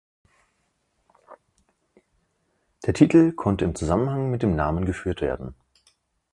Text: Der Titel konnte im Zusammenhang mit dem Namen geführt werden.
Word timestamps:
Der 2.87 2.95
Titel 2.95 3.33
konnte 3.33 3.65
im 3.65 3.75
Zusammenhang 3.75 4.31
mit 4.31 4.41
dem 4.41 4.55
Namen 4.55 4.85
geführt 4.85 5.21
werden. 5.21 5.53